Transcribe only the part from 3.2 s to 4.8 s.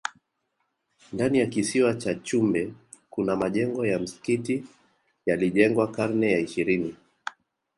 majengo ya msikiti